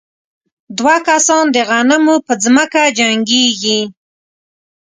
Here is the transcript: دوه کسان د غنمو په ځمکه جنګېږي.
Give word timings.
دوه 0.77 0.95
کسان 1.07 1.43
د 1.55 1.57
غنمو 1.69 2.15
په 2.25 2.33
ځمکه 2.43 2.81
جنګېږي. 2.97 3.79